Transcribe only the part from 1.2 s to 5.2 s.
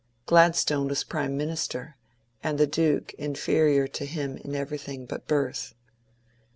Minister, and the duke inferior to him in everything